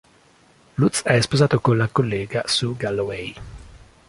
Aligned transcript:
Lutz 0.77 1.03
è 1.03 1.21
sposato 1.21 1.61
con 1.61 1.77
la 1.77 1.87
collega 1.87 2.47
Sue 2.47 2.73
Galloway. 2.75 3.35